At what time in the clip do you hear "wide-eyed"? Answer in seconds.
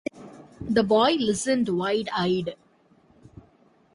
1.69-2.55